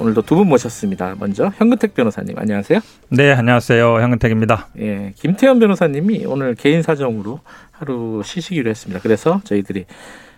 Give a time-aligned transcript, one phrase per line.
[0.00, 1.16] 오늘도 두 분 모셨습니다.
[1.18, 2.78] 먼저 현근택 변호사님 안녕하세요.
[3.10, 4.00] 네, 안녕하세요.
[4.00, 4.68] 현근택입니다.
[4.78, 7.40] 예, 김태현 변호사님이 오늘 개인 사정으로
[7.72, 9.00] 하루 쉬시기로 했습니다.
[9.02, 9.86] 그래서 저희들이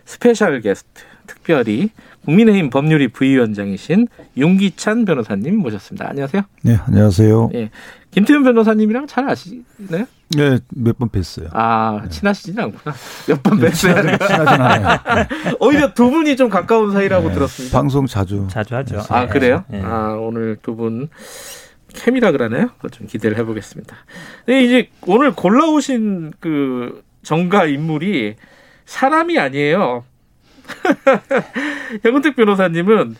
[0.06, 1.90] special guest 특별히
[2.24, 6.08] 국민의힘 법률위 부위원장이신 윤기찬 변호사님 모셨습니다.
[6.08, 6.42] 안녕하세요.
[6.62, 7.50] 네, 안녕하세요.
[7.54, 7.70] 예,
[8.10, 10.06] 김태현 변호사님이랑 잘 아시나요?
[10.30, 11.48] 네, 몇 번 뵀어요.
[11.52, 12.94] 아, 친하시진 않구나.
[13.28, 13.72] 몇 번 뵀어요.
[13.72, 14.98] 친하진, 친하진 않아요.
[15.14, 15.28] 네.
[15.60, 17.76] 오히려 두 분이 좀 가까운 사이라고 네, 들었습니다.
[17.78, 18.46] 방송 자주.
[18.50, 19.02] 자주 하죠.
[19.08, 19.64] 아, 그래요?
[19.68, 19.80] 네.
[19.82, 21.08] 아, 오늘 두분
[21.94, 22.68] 케미라 그러나요?
[22.76, 23.96] 그거 좀 기대를 해보겠습니다.
[24.46, 28.36] 네, 이제 오늘 골라오신 그 정가 인물이
[28.86, 30.04] 사람이 아니에요.
[32.02, 33.16] 현근택 변호사님은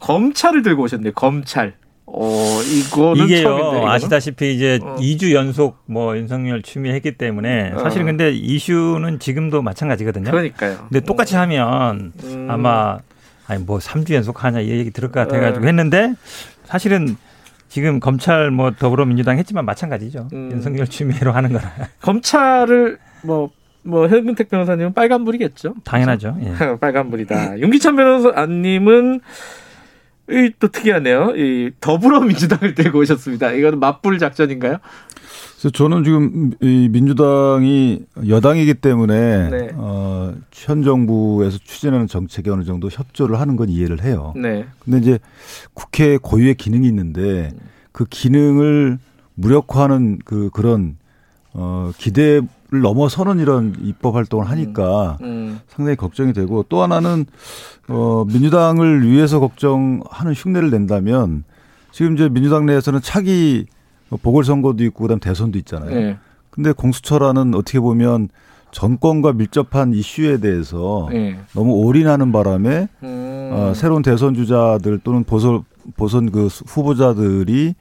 [0.00, 1.12] 검찰을 들고 오셨네요.
[1.12, 1.74] 검찰.
[2.12, 3.86] 어, 이거는 이게요 처음인데?
[3.86, 4.96] 아시다시피 이제 어.
[4.98, 7.78] 2주 연속 뭐 윤석열 추미했기 때문에 어.
[7.80, 10.30] 사실은 근데 이슈는 지금도 마찬가지거든요.
[10.30, 10.86] 그러니까요.
[10.88, 12.48] 근데 똑같이 하면 음.
[12.50, 12.98] 아마
[13.46, 15.68] 아니 뭐 3주 연속 하냐 이 얘기 들을 것 같아 가지고 네.
[15.68, 16.14] 했는데
[16.64, 17.16] 사실은
[17.68, 20.28] 지금 검찰 뭐 더불어민주당 했지만 마찬가지죠.
[20.32, 20.50] 음.
[20.52, 23.50] 윤석열 추미애로 하는 거라 검찰을 뭐,
[23.82, 25.74] 뭐, 현근택 변호사님은 빨간불이겠죠?
[25.84, 26.36] 당연하죠.
[26.42, 26.54] 예.
[26.80, 27.58] 빨간불이다.
[27.58, 29.20] 윤기찬 변호사님은
[30.30, 31.34] 이, 또 특이하네요.
[31.36, 33.52] 이 더불어민주당을 들고 오셨습니다.
[33.52, 34.78] 이거는 맞불 작전인가요?
[35.58, 39.68] 그래서 저는 지금 이 민주당이 여당이기 때문에 네.
[39.74, 44.34] 어, 현 정부에서 추진하는 정책에 어느 정도 협조를 하는 건 이해를 해요.
[44.36, 44.66] 네.
[44.84, 45.18] 근데 이제
[45.74, 47.50] 국회 고유의 기능이 있는데
[47.90, 48.98] 그 기능을
[49.34, 50.96] 무력화하는 그 그런
[51.52, 52.40] 어 기대
[52.70, 55.58] 를 넘어서는 이런 입법 활동을 하니까 음.
[55.68, 57.24] 상당히 걱정이 되고 또 하나는
[57.88, 61.44] 어 민주당을 위해서 걱정하는 흉내를 낸다면
[61.92, 63.64] 지금 이제 민주당 내에서는 차기
[64.10, 65.90] 보궐선거도 있고 그다음 대선도 있잖아요.
[65.94, 66.18] 네.
[66.50, 68.28] 근데 공수처라는 어떻게 보면
[68.70, 71.38] 정권과 밀접한 이슈에 대해서 네.
[71.54, 73.50] 너무 올인하는 바람에 음.
[73.50, 75.64] 어, 새로운 대선 주자들 또는 보선
[75.96, 77.74] 보선 그 후보자들이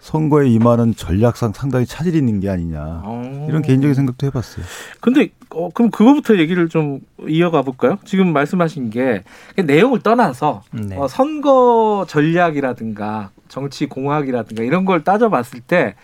[0.00, 3.46] 선거에 임하는 전략상 상당히 차질이 있는 게 아니냐 어.
[3.48, 4.64] 이런 개인적인 생각도 해봤어요.
[5.00, 7.98] 근데 어, 그럼 그거부터 얘기를 좀 이어가 볼까요?
[8.04, 9.22] 지금 말씀하신 게
[9.56, 10.96] 내용을 떠나서 네.
[10.96, 15.94] 어, 선거 전략이라든가 정치 공학이라든가 이런 걸 따져봤을 때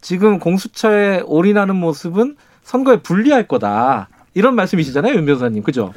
[0.00, 4.08] 지금 공수처에 올인하는 모습은 선거에 불리할 거다.
[4.34, 5.62] 이런 말씀이시잖아요, 윤 변호사님.
[5.62, 5.92] 그죠?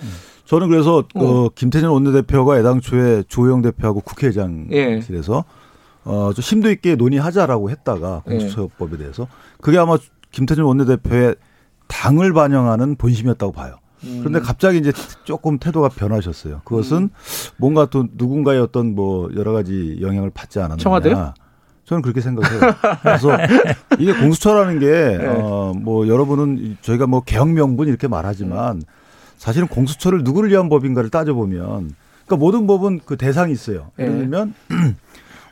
[0.46, 1.26] 저는 그래서 어.
[1.26, 5.46] 어, 김태년 원내대표가 애당초에 조영 대표하고 국회의장실에서
[6.06, 8.32] 어, 좀 심도 있게 논의하자라고 했다가 예.
[8.32, 9.28] 공수처법에 대해서
[9.60, 9.98] 그게 아마
[10.32, 11.36] 김태년 원내대표의
[11.88, 13.78] 당을 반영하는 본심이었다고 봐요.
[14.04, 14.20] 음.
[14.20, 14.92] 그런데 갑자기 이제
[15.24, 16.62] 조금 태도가 변하셨어요.
[16.64, 17.10] 그것은
[17.58, 20.78] 뭔가 또 누군가의 어떤 뭐 여러 가지 영향을 받지 않았느냐.
[20.78, 21.34] 청와대요?
[21.86, 22.60] 저는 그렇게 생각해요.
[23.02, 23.30] 그래서
[24.00, 25.28] 이게 공수처라는 게, 네.
[25.28, 28.82] 어, 뭐 여러분은 저희가 뭐 개혁명분 이렇게 말하지만
[29.38, 31.96] 사실은 공수처를 누구를 위한 법인가를 따져보면
[32.26, 33.92] 그러니까 모든 법은 그 대상이 있어요.
[33.98, 34.06] 네.
[34.06, 34.54] 예를 들면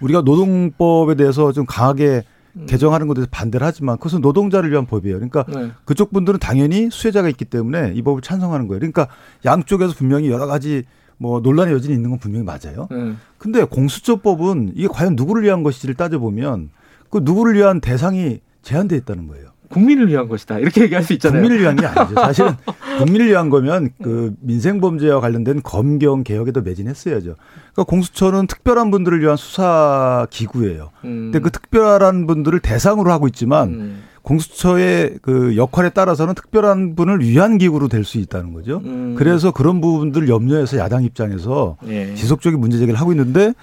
[0.03, 2.23] 우리가 노동법에 대해서 좀 강하게
[2.67, 5.15] 개정하는 것에 대해서 반대를 하지만 그것은 노동자를 위한 법이에요.
[5.15, 5.71] 그러니까 네.
[5.85, 8.79] 그쪽 분들은 당연히 수혜자가 있기 때문에 이 법을 찬성하는 거예요.
[8.79, 9.07] 그러니까
[9.43, 10.83] 양쪽에서 분명히 여러 가지
[11.17, 12.87] 뭐 논란의 여진이 있는 건 분명히 맞아요.
[12.91, 13.13] 네.
[13.37, 16.69] 근데 공수처법은 이게 과연 누구를 위한 것인지를 따져보면
[17.09, 19.52] 그 누구를 위한 대상이 제한돼 있다는 거예요.
[19.69, 20.59] 국민을 위한 것이다.
[20.59, 21.41] 이렇게 얘기할 수 있잖아요.
[21.41, 22.15] 국민을 위한 게 아니죠.
[22.21, 22.55] 사실은
[22.99, 27.35] 국민을 위한 거면 그 민생 범죄와 관련된 검경 개혁에도 매진했어야죠.
[27.73, 30.91] 그러니까 공수처는 특별한 분들을 위한 수사 기구예요.
[31.05, 31.31] 음.
[31.31, 34.03] 근데 그 특별한 분들을 대상으로 하고 있지만 음.
[34.21, 38.81] 공수처의 그 역할에 따라서는 특별한 분을 위한 기구로 될 수 있다는 거죠.
[38.85, 39.15] 음.
[39.17, 42.13] 그래서 그런 부분들 염려해서 야당 입장에서 예.
[42.15, 43.53] 지속적인 문제 제기를 하고 있는데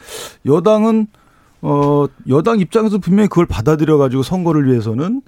[0.46, 1.06] 여당은
[1.62, 5.23] 어 여당 입장에서 분명히 그걸 받아들여 가지고 선거를 위해서는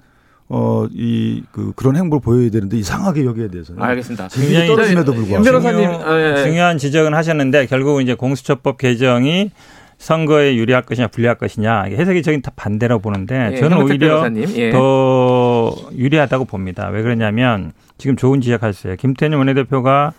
[0.49, 4.27] 어 이 그 그런 행보를 보여야 되는데 이상하게 여기에 대해서는 알겠습니다.
[4.27, 6.43] 굉장히 떨어짐에도 윤 불구하고 변호사님, 중요- 아, 예, 예.
[6.43, 9.51] 중요한 지적은 하셨는데 결국은 이제 공수처법 개정이
[9.97, 14.71] 선거에 유리할 것이냐 불리할 것이냐 해석이 저긴 다 반대라고 보는데 예, 저는 오히려 예.
[14.71, 16.89] 더 유리하다고 봅니다.
[16.89, 18.97] 왜 그러냐면 지금 좋은 지적하셨어요.
[18.97, 20.11] 김태년 원내대표가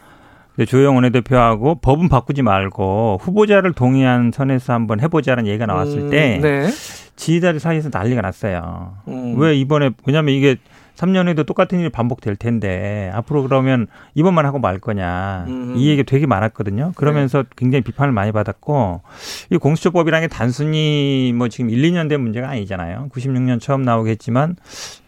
[0.68, 6.68] 조영 원내대표하고 법은 바꾸지 말고 후보자를 동의한 선에서 한번 해보자는 얘기가 나왔을 음, 때 네.
[7.16, 8.96] 지지자들 사이에서 난리가 났어요.
[9.08, 9.38] 음.
[9.38, 10.56] 왜 이번에 왜냐하면 이게
[10.96, 15.75] 3년 후에도 똑같은 일이 반복될 텐데 앞으로 그러면 이번만 하고 말 거냐 음.
[15.76, 16.93] 이 얘기 되게 많았거든요.
[16.94, 19.02] 그러면서 굉장히 비판을 많이 받았고
[19.50, 23.08] 이 공수처법이라는 게 단순히 뭐 지금 1, 2년 된 문제가 아니잖아요.
[23.12, 24.56] 96년 처음 나오겠지만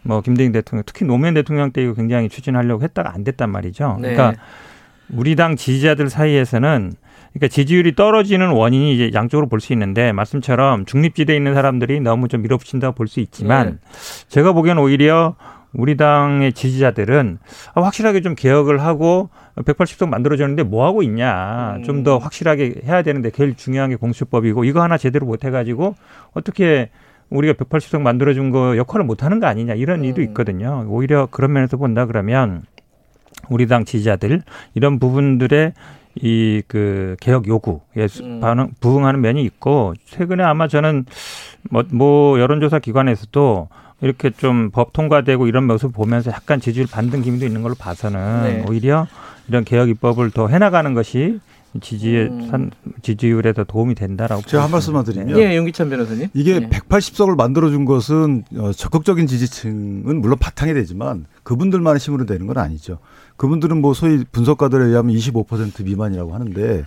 [0.03, 3.97] 뭐 김대중 대통령 특히 노무현 대통령 때 이거 굉장히 추진하려고 했다가 안 됐단 말이죠.
[4.01, 4.13] 네.
[4.13, 4.41] 그러니까
[5.09, 6.93] 우리 당 지지자들 사이에서는
[7.37, 12.41] 그러니까 지지율이 떨어지는 원인이 이제 양쪽으로 볼 수 있는데 말씀처럼 중립지대에 있는 사람들이 너무 좀
[12.41, 13.79] 밀어붙인다고 볼 수 있지만
[14.27, 15.35] 제가 보기엔 오히려
[15.73, 17.37] 우리 당의 지지자들은
[17.75, 21.75] 아, 확실하게 좀 개혁을 하고 180석 만들어졌는데 뭐 하고 있냐.
[21.77, 21.83] 음.
[21.83, 25.95] 좀더 확실하게 해야 되는데 제일 중요한 게 공수법이고 이거 하나 제대로 못 해가지고
[26.33, 26.89] 어떻게
[27.29, 30.27] 우리가 180석 만들어준 거 역할을 못 하는 거 아니냐 이런 일도 음.
[30.27, 30.85] 있거든요.
[30.87, 32.63] 오히려 그런 면에서 본다 그러면
[33.49, 34.41] 우리 당 지지자들
[34.73, 35.73] 이런 부분들의
[36.21, 38.39] 이 그 개혁 요구에 수- 음.
[38.39, 41.05] 반응 부응하는 면이 있고 최근에 아마 저는
[41.69, 43.67] 뭐, 뭐 여론조사 기관에서도
[44.01, 48.65] 이렇게 좀 법 통과되고 이런 모습 보면서 약간 지지율 반등 기미도 있는 걸로 봐서는 네.
[48.69, 49.07] 오히려
[49.47, 51.39] 이런 개혁 입법을 더 해나가는 것이
[51.81, 52.47] 지지 음.
[52.49, 52.71] 산
[53.03, 55.03] 지지율에 더 도움이 된다라고 제가 한 말씀만.
[55.03, 56.27] 드리면 예, 윤기찬 변호사님.
[56.33, 56.69] 이게 네.
[56.69, 62.97] 180석을 만들어준 것은 어, 적극적인 지지층은 물론 바탕이 되지만 그분들만의 힘으로 되는 건 아니죠.
[63.37, 66.85] 그분들은 뭐 소위 분석가들에 의하면 25% 미만이라고 하는데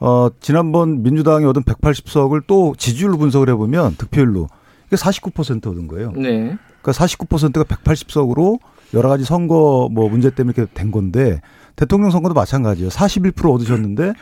[0.00, 4.48] 어, 지난번 민주당이 얻은 180석을 또 지지율로 분석을 해보면 득표율로
[4.86, 6.12] 이게 49% 얻은 거예요.
[6.12, 6.56] 네.
[6.82, 8.58] 그러니까 49%가 180석으로
[8.94, 11.40] 여러 가지 선거 뭐 문제 때문에 이렇게 된 건데
[11.76, 12.90] 대통령 선거도 마찬가지예요.
[12.90, 14.12] 41% 얻으셨는데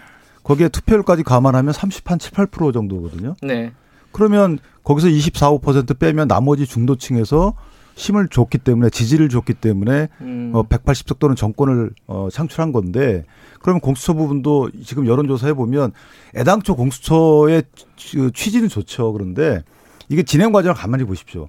[0.42, 3.34] 거기에 투표율까지 감안하면 30, 한 7, 8% 정도거든요.
[3.42, 3.72] 네.
[4.12, 7.54] 그러면 거기서 24, 5% 빼면 나머지 중도층에서
[7.96, 10.52] 힘을 줬기 때문에 지지를 줬기 때문에 음.
[10.54, 13.24] 어 180석 또는 정권을 어 창출한 건데
[13.60, 15.92] 그러면 공수처 부분도 지금 여론조사 해 보면
[16.36, 17.64] 애당초 공수처의
[17.96, 19.12] 취- 취지는 좋죠.
[19.14, 19.64] 그런데
[20.08, 21.48] 이게 진행 과정을 가만히 보십시오.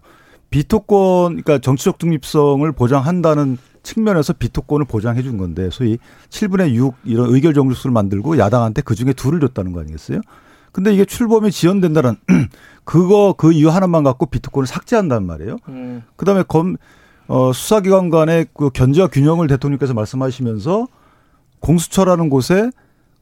[0.50, 5.98] 비토권 그러니까 정치적 중립성을 보장한다는 측면에서 비토권을 보장해 준 건데 소위
[6.30, 10.22] 7분의 6 이런 의결 정수를 만들고 야당한테 그 중에 둘을 줬다는 거 아니겠어요?
[10.78, 12.18] 근데 이게 출범이 지연된다는
[12.86, 15.58] 그거 그 이유 하나만 갖고 비토권을 삭제한단 말이에요.
[15.70, 16.04] 음.
[16.18, 16.78] 그다음에 검
[17.28, 20.88] 어, 수사기관 간의 그 견제와 균형을 대통령께서 말씀하시면서
[21.62, 22.70] 공수처라는 곳에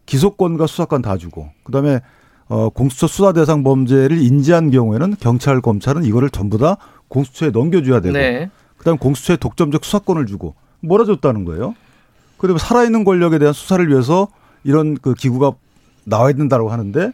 [0.05, 2.01] 기소권과 수사권 다 주고 그다음에
[2.49, 6.75] 어, 공수처 수사 대상 범죄를 인지한 경우에는 경찰 검찰은 이거를 전부 다
[7.07, 8.49] 공수처에 넘겨줘야 되고 네.
[8.75, 11.73] 그다음 공수처에 독점적 수사권을 주고 몰아줬다는 거예요.
[12.37, 14.27] 그다음에 살아있는 권력에 대한 수사를 위해서
[14.65, 15.53] 이런 그 기구가
[16.03, 17.13] 나와야 된다고 하는데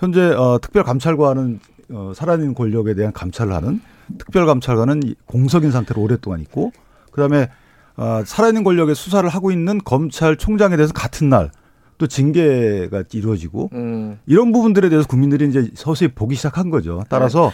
[0.00, 1.60] 현재 어, 특별감찰관은
[1.90, 3.80] 어, 살아있는 권력에 대한 감찰을 하는
[4.18, 6.72] 특별감찰관은 이- 공석인 상태로 오랫동안 있고
[7.12, 7.48] 그다음에
[7.96, 11.50] 어, 살아있는 권력의 수사를 하고 있는 검찰총장에 대해서 같은 날
[11.98, 14.18] 또 징계가 이루어지고 음.
[14.24, 17.04] 이런 부분들에 대해서 국민들이 이제 서서히 보기 시작한 거죠.
[17.10, 17.52] 따라서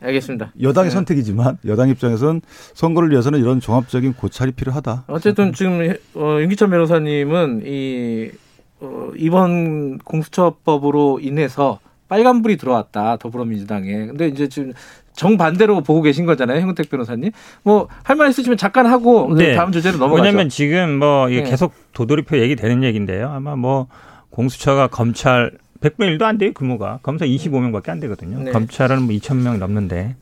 [0.00, 0.52] 알겠습니다.
[0.62, 0.94] 여당의 네.
[0.94, 2.40] 선택이지만 여당 입장에서는
[2.72, 5.04] 선거를 위해서는 이런 종합적인 고찰이 필요하다.
[5.08, 8.30] 어쨌든 지금 어, 윤기찬 변호사님은 이
[8.80, 14.06] 어, 이번 공수처법으로 인해서 빨간불이 들어왔다 더불어민주당에.
[14.06, 14.72] 근데 이제 지금
[15.14, 17.30] 정반대로 보고 계신 거잖아요, 형택 변호사님.
[17.62, 19.54] 뭐 할 말 있으시면 잠깐 하고 네.
[19.54, 20.22] 다음 주제로 넘어가죠.
[20.22, 21.50] 왜냐하면 지금 뭐 이게 네.
[21.50, 23.30] 계속 도돌이표 얘기 되는 얘기인데요.
[23.30, 23.86] 아마 뭐
[24.30, 28.38] 공수처가 검찰 100분의 1도 안 돼요 규모가 검사 25명밖에 안 되거든요.
[28.42, 28.50] 네.
[28.52, 30.16] 검찰은 뭐 2천 명 넘는데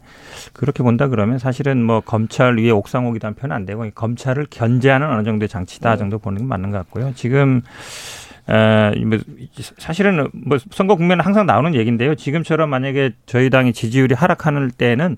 [0.52, 5.48] 그렇게 본다 그러면 사실은 뭐 검찰 위에 옥상옥이라는 표현은 안 되고 검찰을 견제하는 어느 정도의
[5.48, 5.96] 장치다 네.
[5.98, 7.12] 정도 보는 게 맞는 것 같고요.
[7.14, 7.62] 지금
[8.48, 9.18] 에, 뭐
[9.78, 12.14] 사실은 뭐 선거 국면은 항상 나오는 얘기인데요.
[12.14, 15.16] 지금처럼 만약에 저희 당이 지지율이 하락하는 때는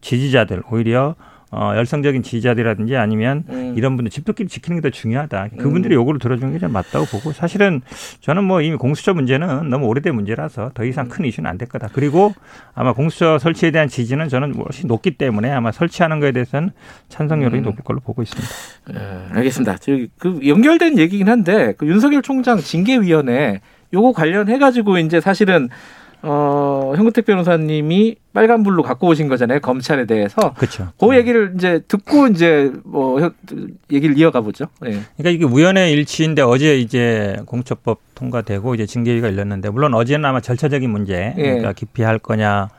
[0.00, 1.16] 지지자들 오히려
[1.54, 3.74] 어, 열성적인 지지자들이라든지 아니면 음.
[3.76, 5.48] 이런 분들 집토끼를 지키는 게 더 중요하다.
[5.58, 7.80] 그분들이 요구를 들어주는 게좀 맞다고 보고 사실은
[8.20, 11.88] 저는 뭐 이미 공수처 문제는 너무 오래된 문제라서 더 이상 큰 이슈는 안 될 거다.
[11.92, 12.34] 그리고
[12.74, 16.70] 아마 공수처 설치에 대한 지지는 저는 훨씬 높기 때문에 아마 설치하는 거에 대해서는
[17.08, 17.64] 찬성 여론이 음.
[17.64, 18.48] 높을 걸로 보고 있습니다.
[18.94, 19.76] 예, 알겠습니다.
[20.18, 23.60] 그 연결된 얘기긴 한데 그 윤석열 총장 징계위원회
[23.94, 25.68] 요거 관련해 가지고 이제 사실은
[26.26, 30.88] 어 형택 변호사님이 빨간불로 갖고 오신 거잖아요 검찰에 대해서 그렇죠.
[30.98, 33.34] 그 얘기를 이제 듣고 이제 뭐 형-
[33.92, 34.66] 얘기를 이어가 보죠.
[34.86, 35.00] 예.
[35.16, 40.88] 그러니까 이게 우연의 일치인데 어제 이제 공처법 통과되고 이제 징계위가 열렸는데 물론 어제는 아마 절차적인
[40.90, 41.42] 문제, 예.
[41.42, 42.70] 그러니까 기피할 거냐,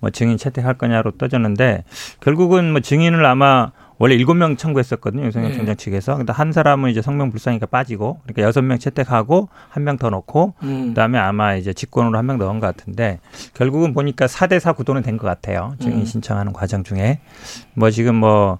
[0.00, 1.84] 뭐 증인 채택할 거냐로 떠졌는데
[2.20, 5.54] 결국은 뭐 증인을 아마 원래 일곱 명 청구했었거든요 윤석열 예.
[5.54, 6.16] 총장 측에서.
[6.16, 10.54] 근데 한 사람은 이제 성명 불상이니까 빠지고, 그러니까 여섯 명 채택하고 한 명 더 넣고
[10.62, 10.88] 음.
[10.88, 13.20] 그다음에 아마 이제 직권으로 한 명 넣은 것 같은데
[13.54, 15.74] 결국은 보니까 4대4 구도는 된 것 같아요.
[15.80, 16.04] 증인 음.
[16.04, 17.20] 신청하는 과정 중에
[17.74, 18.58] 뭐 지금 뭐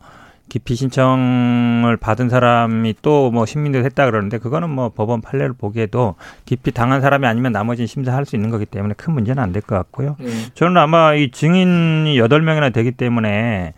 [0.48, 6.14] 기피 신청을 받은 사람이 또 뭐 신민들 했다 그러는데 그거는 뭐 법원 판례를 보기에도
[6.44, 9.74] 기피 당한 사람이 아니면 나머지는 심사할 수 있는 거기 때문에 큰 문제는 안 될 것
[9.76, 10.16] 같고요.
[10.20, 10.28] 예.
[10.54, 13.74] 저는 아마 이 증인이 여덟 명이나 되기 때문에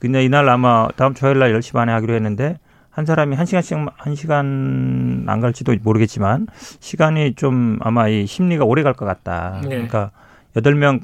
[0.00, 2.58] 근데 이날 아마 다음 주 화요일 날 10시 반에 하기로 했는데
[2.90, 6.46] 한 사람이 한 시간씩 한 시간 안 갈지도 모르겠지만
[6.80, 9.60] 시간이 좀 아마 이 심리가 오래 갈 것 같다.
[9.62, 9.68] 네.
[9.68, 10.10] 그러니까
[10.56, 11.00] 여덟 명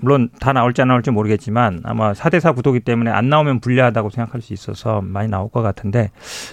[0.00, 4.52] 물론 다 나올지 안 나올지 모르겠지만 아마 4대4 구도기 때문에 안 나오면 불리하다고 생각할 수
[4.52, 6.10] 있어서 많이 나올 것 같은데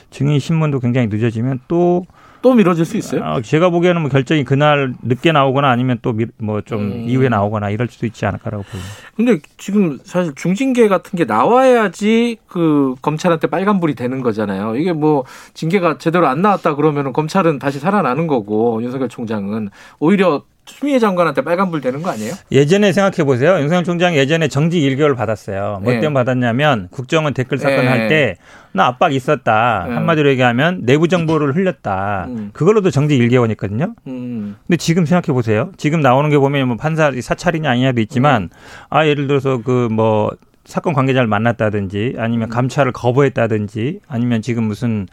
[0.09, 2.05] 증인 신문도 굉장히 늦어지면 또
[2.41, 3.23] 또 미뤄질 수 있어요?
[3.23, 7.05] 아, 제가 보기에는 뭐 결정이 그날 늦게 나오거나 아니면 또 뭐좀 음.
[7.07, 8.93] 이후에 나오거나 이럴 수도 있지 않을까라고 보입니다.
[9.15, 14.75] 근데 지금 사실 중징계 같은 게 나와야지 그 검찰한테 빨간불이 되는 거잖아요.
[14.75, 20.97] 이게 뭐 징계가 제대로 안 나왔다 그러면 검찰은 다시 살아나는 거고 윤석열 총장은 오히려 추미애
[20.99, 22.33] 장관한테 빨간불 되는 거 아니에요?
[22.51, 23.59] 예전에 생각해 보세요.
[23.59, 25.79] 윤석열 총장 예전에 정직 1개월 받았어요.
[25.83, 25.99] 뭐 네.
[25.99, 27.87] 때문에 받았냐면 국정원 댓글 사건 네.
[27.87, 28.35] 할때
[28.71, 29.85] 나 압박 있었다.
[29.87, 29.93] 네.
[29.93, 32.25] 한마디로 얘기하면 내부 정보를 흘렸다.
[32.29, 32.49] 음.
[32.53, 33.93] 그걸로도 정직 1개월이었거든요.
[34.07, 34.55] 음.
[34.67, 35.71] 근데 지금 생각해 보세요.
[35.77, 38.49] 지금 나오는 게 보면 뭐 판사 사찰이냐 아니냐도 있지만
[38.89, 40.31] 아 예를 들어서 그뭐
[40.65, 45.07] 사건 관계자를 만났다든지 아니면 감찰을 거부했다든지 아니면 지금 무슨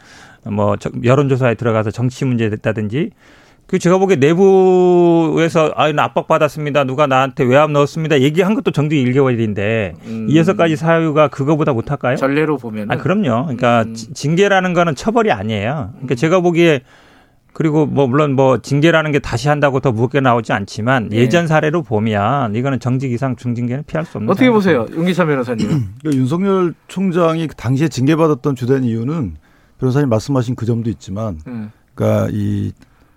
[0.45, 3.11] 뭐 저- 여론조사에 들어가서 정치 문제 됐다든지
[3.67, 6.83] 그 제가 보기에 내부에서 아, 나 압박 받았습니다.
[6.83, 8.21] 누가 나한테 외압 넣었습니다.
[8.21, 10.27] 얘기한 것도 정직 1개월인데 음.
[10.29, 12.15] 이 여섯 가지 사유가 그거보다 못할까요?
[12.17, 13.43] 전례로 보면 아, 그럼요.
[13.45, 13.93] 그러니까 음.
[13.93, 15.91] 지- 징계라는 거는 처벌이 아니에요.
[15.93, 16.81] 그러니까 제가 보기에
[17.53, 21.17] 그리고 뭐 물론 뭐 징계라는 게 다시 한다고 더 무겁게 나오지 않지만 네.
[21.17, 24.49] 예전 사례로 보면 이거는 정직 이상 중징계는 피할 수 없는 어떻게.
[24.49, 25.67] 보세요, 윤기찬 변호사님?
[26.01, 29.35] 그러니까 윤석열 총장이 당시에 징계받았던 주된 이유는
[29.79, 31.71] 변호사님 말씀하신 그 점도 있지만 음.
[31.93, 32.71] 그러니까 이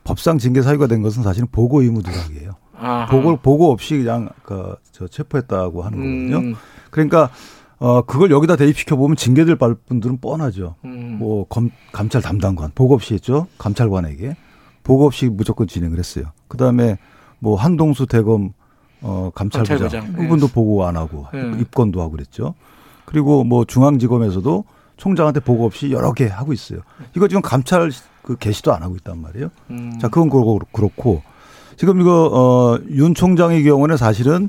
[0.07, 2.53] 법상 징계 사유가 된 것은 사실은 보고 의무 누락이에요.
[2.79, 3.07] 아하.
[3.07, 6.51] 보고 보고 없이 그냥 그저 체포했다고 하는 거거든요.
[6.51, 6.55] 음.
[6.91, 7.31] 그러니까
[7.79, 10.77] 어 그걸 여기다 대입시켜 보면 징계될 분들은 뻔하죠.
[10.85, 11.17] 음.
[11.19, 13.49] 뭐 검, 감찰 담당관 보고 없이 했죠.
[13.59, 14.37] 감찰관에게
[14.85, 16.27] 보고 없이 무조건 진행을 했어요.
[16.49, 16.97] 그 다음에
[17.41, 18.53] 뭐 한동수 대검
[19.03, 20.23] 어 감찰부장 감찰부장, 예.
[20.23, 21.61] 그분도 보고 안 하고 예.
[21.61, 22.55] 입건도 하고 그랬죠.
[23.05, 24.65] 그리고 뭐 중앙지검에서도
[24.97, 26.81] 총장한테 보고 없이 여러 개 하고 있어요.
[27.15, 27.91] 이거 지금 감찰
[28.23, 29.51] 그 개시도 안 하고 있단 말이에요.
[29.71, 29.99] 음.
[30.01, 31.23] 자, 그건 그렇고, 그렇고.
[31.77, 34.49] 지금 이거, 어, 윤 총장의 경우는 사실은,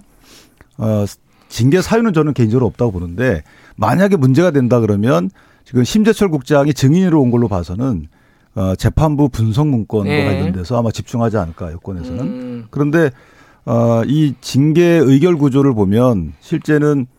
[0.77, 1.05] 어,
[1.49, 3.43] 징계 사유는 저는 개인적으로 없다고 보는데,
[3.75, 5.29] 만약에 문제가 된다 그러면
[5.63, 8.07] 지금 심재철 국장이 증인으로 온 걸로 봐서는,
[8.55, 10.25] 어, 재판부 분석 문건과 네.
[10.25, 12.19] 관련돼서 아마 집중하지 않을까, 여권에서는.
[12.19, 12.65] 음.
[12.71, 13.11] 그런데,
[13.65, 17.16] 어, 이 징계 의결 구조를 보면 실제는 뭐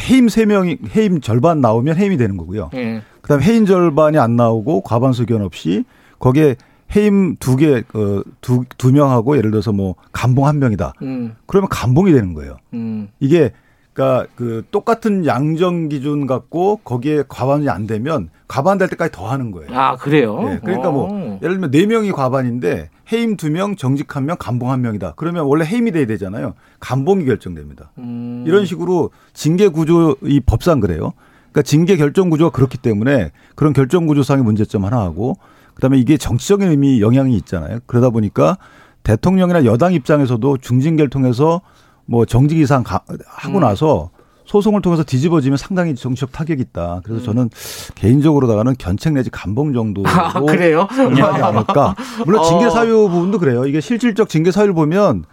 [0.00, 2.70] 해임 세명이 해임 절반 나오면 해임이 되는 거고요.
[2.74, 3.02] 예.
[3.22, 5.84] 그다음 에 해임 절반이 안 나오고 과반수 의견 없이
[6.18, 6.56] 거기에
[6.94, 10.92] 해임 두 개, 어, 두, 두 명하고 예를 들어서 뭐 감봉 한 명이다.
[11.02, 11.34] 음.
[11.46, 12.56] 그러면 감봉이 되는 거예요.
[12.74, 13.08] 음.
[13.18, 13.52] 이게
[13.92, 19.50] 그러니까 그 똑같은 양정 기준 갖고 거기에 과반이 안 되면 과반 될 때까지 더 하는
[19.50, 19.68] 거예요.
[19.72, 20.38] 아 그래요?
[20.52, 21.38] 예, 그러니까 뭐 어.
[21.42, 25.12] 예를 들면 네 명이 과반인데 해임 두 명, 정직 한 명, 감봉 한 명이다.
[25.16, 26.54] 그러면 원래 해임이 돼야 되잖아요.
[26.80, 27.92] 감봉이 결정됩니다.
[27.98, 28.44] 음.
[28.46, 31.12] 이런 식으로 징계 구조 이 법상 그래요.
[31.52, 35.36] 그러니까 징계 결정 구조가 그렇기 때문에 그런 결정 구조상의 문제점 하나 하고
[35.74, 37.78] 그다음에 이게 정치적인 의미 영향이 있잖아요.
[37.86, 38.58] 그러다 보니까
[39.04, 41.60] 대통령이나 여당 입장에서도 중징계를 통해서
[42.06, 43.60] 뭐 정직 이상 가- 하고 음.
[43.60, 44.10] 나서
[44.46, 47.00] 소송을 통해서 뒤집어지면 상당히 정치적 타격이 있다.
[47.04, 47.24] 그래서 음.
[47.24, 47.50] 저는
[47.96, 50.86] 개인적으로다가는 견책 내지 감봉 정도로 아, 그래요?
[50.88, 51.94] 하지 않을까.
[52.24, 52.70] 물론 징계 어.
[52.70, 53.66] 사유 부분도 그래요.
[53.66, 55.24] 이게 실질적 징계 사유를 보면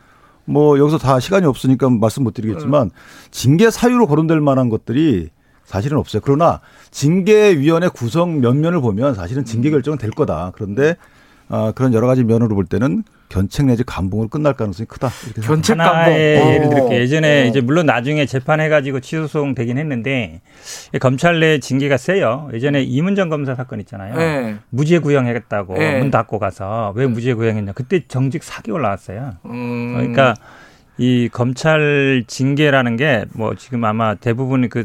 [0.46, 2.92] 뭐 여기서 다 시간이 없으니까 말씀 못 드리겠지만
[3.32, 5.30] 징계 사유로 거론될 만한 것들이
[5.64, 6.22] 사실은 없어요.
[6.24, 6.60] 그러나
[6.92, 10.52] 징계위원회 구성 면면을 보면 사실은 징계 결정은 될 거다.
[10.56, 10.98] 그런데
[11.48, 15.10] 아, 그런 여러 가지 면으로 볼 때는 견책 내지 감봉으로 끝날 가능성이 크다.
[15.44, 16.14] 견책 감봉.
[16.14, 16.16] 어.
[16.16, 17.46] 예를 들게 예전에 어.
[17.48, 20.42] 이제 물론 나중에 재판해가지고 취소소송 되긴 했는데
[21.02, 22.50] 검찰 내 징계가 세요.
[22.54, 24.20] 예전에 이문정 검사 사건 있잖아요.
[24.22, 24.56] 예.
[24.70, 25.98] 무죄 구형했다고 네.
[26.00, 27.72] 문 닫고 가서 왜 무죄 구형했냐.
[27.74, 29.34] 그때 정직 4개월 나왔어요.
[29.46, 29.94] 음.
[29.96, 30.36] 그러니까
[31.00, 34.84] 이 검찰 징계라는 게 뭐 지금 아마 대부분 그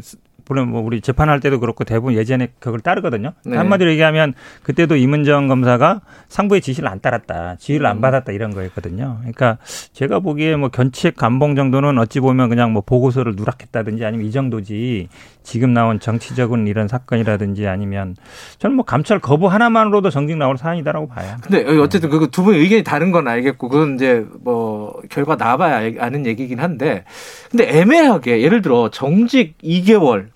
[0.49, 3.33] 물론 뭐 우리 재판할 때도 그렇고 대부분 예전에 그걸 따르거든요.
[3.45, 3.55] 네.
[3.55, 7.91] 한마디로 얘기하면 그때도 이문정 검사가 상부의 지시를 안 따랐다, 지휘를 음.
[7.91, 9.17] 안 받았다 이런 거였거든요.
[9.19, 9.59] 그러니까
[9.93, 15.07] 제가 보기에 뭐 견책 감봉 정도는 어찌 보면 그냥 뭐 보고서를 누락했다든지 아니면 이 정도지
[15.43, 18.15] 지금 나온 정치적인 이런 사건이라든지 아니면
[18.57, 21.37] 저는 뭐 감찰 거부 하나만으로도 정직 나올 사안이다라고 봐요.
[21.43, 25.97] 근데 어쨌든 그 두 분의 의견이 다른 건 알겠고 그건 이제 뭐 결과 나와봐야 알-
[25.99, 27.03] 아는 얘기긴 한데
[27.51, 30.27] 근데 애매하게 예를 들어 정직 2개월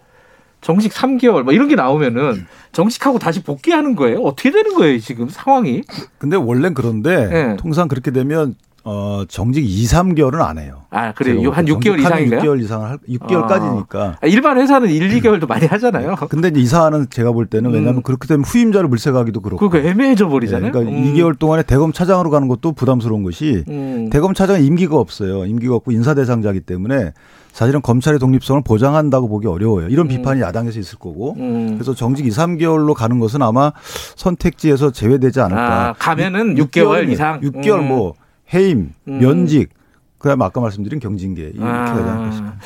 [0.63, 4.21] 정직 3개월 뭐 이런 게 나오면은 정직하고 다시 복귀하는 거예요?
[4.21, 5.83] 어떻게 되는 거예요 지금 상황이?
[6.17, 7.55] 근데 원래는 그런데 네.
[7.57, 8.55] 통상 그렇게 되면
[8.85, 10.81] 어, 정직 2, 3개월은 안 해요.
[10.89, 11.51] 아, 그래요?
[11.51, 11.89] 한볼 때.
[11.89, 12.41] 6개월 이상인가요?
[12.41, 13.95] 6개월 이상을 할, 6개월까지니까.
[13.95, 16.15] 아, 일반 회사는 1, 2개월도 많이 하잖아요.
[16.29, 18.01] 근데 이제 이 사안은 제가 볼 때는 왜냐하면 음.
[18.01, 19.69] 그렇게 되면 후임자를 물색하기도 그렇고.
[19.69, 20.65] 그거 애매해져 버리잖아요.
[20.65, 21.13] 네, 그러니까 음.
[21.13, 24.09] 2개월 동안에 대검 차장으로 가는 것도 부담스러운 것이 음.
[24.11, 25.45] 대검 차장은 임기가 없어요.
[25.45, 27.13] 임기가 없고 인사 대상자이기 때문에
[27.53, 29.87] 사실은 검찰의 독립성을 보장한다고 보기 어려워요.
[29.87, 30.09] 이런 음.
[30.09, 31.35] 비판이 야당에서 있을 거고.
[31.37, 31.75] 음.
[31.75, 33.71] 그래서 정직 2, 3개월로 가는 것은 아마
[34.15, 35.89] 선택지에서 제외되지 않을까.
[35.89, 37.39] 아, 가면은 6개월 이상?
[37.39, 37.87] 6개월 음.
[37.87, 38.13] 뭐
[38.53, 39.19] 해임, 음.
[39.19, 39.69] 면직,
[40.17, 42.57] 그다음에 아까 말씀드린 경징계 이렇게 가지 않을까 싶습니다.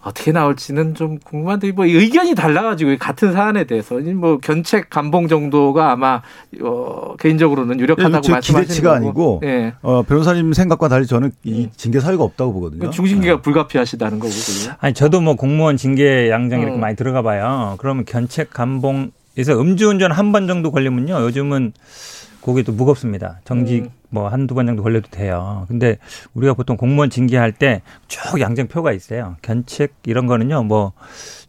[0.00, 5.90] 아, 어떻게 나올지는 좀 궁금한데 뭐 의견이 달라가지고 같은 사안에 대해서 뭐 견책 감봉 정도가
[5.90, 6.22] 아마
[6.62, 9.40] 어, 개인적으로는 유력하다고 제 말씀하시는 기대치가 거고.
[9.40, 9.74] 아니고 예.
[9.82, 11.70] 어, 변호사님 생각과 달리 저는 이 음.
[11.76, 12.82] 징계 사유가 없다고 보거든요.
[12.86, 14.70] 그 중심계가 불가피하시다는 거고 그죠?
[14.78, 16.80] 아니 저도 뭐 공무원 징계 양장 이렇게 음.
[16.80, 17.74] 많이 들어가 봐요.
[17.78, 21.20] 그러면 견책 감봉에서 음주운전 한 번 정도 걸리면요.
[21.22, 21.72] 요즘은
[22.62, 23.40] 또 무겁습니다.
[23.44, 23.90] 정직 음.
[24.08, 25.64] 뭐 한두 번 정도 걸려도 돼요.
[25.68, 25.98] 근데
[26.34, 29.36] 우리가 보통 공무원 징계할 때 쭉 양정표가 있어요.
[29.42, 30.62] 견책 이런 거는요.
[30.62, 30.92] 뭐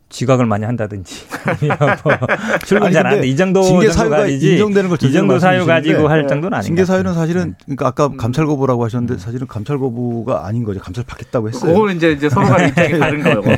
[0.09, 1.25] 지각을 많이 한다든지
[2.03, 2.17] 뭐
[2.65, 3.27] 출근 잘안 근데 돼.
[3.27, 4.53] 이 정도 징계 사유가 가지지.
[4.53, 6.65] 인정되는 걸이 정도 사유 가지고 할 정도는 아니에요.
[6.65, 7.55] 징계 사유는 사실은 네.
[7.65, 8.15] 그러니까 아까 음.
[8.17, 10.79] 감찰 거부라고 하셨는데 사실은 감찰 거부가 아닌 거죠.
[10.79, 11.73] 감찰 받겠다고 했어요.
[11.73, 13.51] 그거는 이제 이제 서로가 입장이 다른 거고.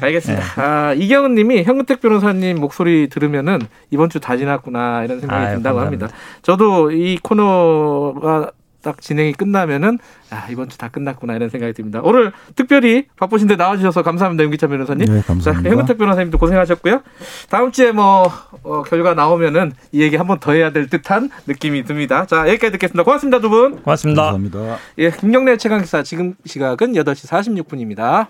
[0.00, 0.44] 알겠습니다.
[0.56, 5.76] 아, 이경은 님이 현근택 변호사님 목소리 들으면은 이번 주 다 지났구나 이런 생각이 아유, 든다고
[5.76, 6.06] 감사합니다.
[6.06, 6.18] 합니다.
[6.42, 8.50] 저도 이 코너가
[8.86, 9.98] 딱 진행이 끝나면은
[10.30, 12.00] 아, 이번 주 다 끝났구나 이런 생각이 듭니다.
[12.04, 14.44] 오늘 특별히 바쁘신데 나와주셔서 감사합니다.
[14.44, 15.06] 윤기찬 변호사님.
[15.12, 15.70] 네, 자, 감사합니다.
[15.70, 17.02] 현근택 변호사님도 고생하셨고요.
[17.50, 18.30] 다음 주에 뭐
[18.62, 22.26] 어, 결과 나오면은 이 얘기 한번 더 해야 될 듯한 느낌이 듭니다.
[22.26, 23.02] 자, 여기까지 듣겠습니다.
[23.02, 23.82] 고맙습니다, 두 분.
[23.82, 24.22] 고맙습니다.
[24.32, 24.78] 감사합니다.
[24.98, 28.28] 예, 김경래 최강 기사 지금 시각은 8시 46분입니다.